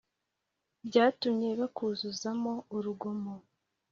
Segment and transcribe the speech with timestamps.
[0.87, 3.33] Byatumye bakuzuzamo urugomo